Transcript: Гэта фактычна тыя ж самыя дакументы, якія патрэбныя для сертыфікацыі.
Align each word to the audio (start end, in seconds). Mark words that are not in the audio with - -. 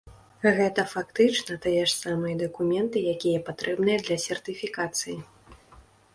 Гэта 0.59 0.85
фактычна 0.93 1.57
тыя 1.67 1.83
ж 1.91 1.95
самыя 2.05 2.35
дакументы, 2.43 2.97
якія 3.13 3.45
патрэбныя 3.51 3.97
для 4.09 4.17
сертыфікацыі. 4.27 5.17